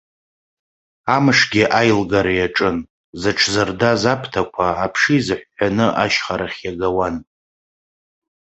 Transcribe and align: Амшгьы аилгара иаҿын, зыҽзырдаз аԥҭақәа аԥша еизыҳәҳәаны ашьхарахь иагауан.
Амшгьы 1.15 1.63
аилгара 1.79 2.33
иаҿын, 2.39 2.77
зыҽзырдаз 3.21 4.03
аԥҭақәа 4.13 4.67
аԥша 4.85 5.11
еизыҳәҳәаны 5.15 5.87
ашьхарахь 6.03 6.59
иагауан. 6.65 7.15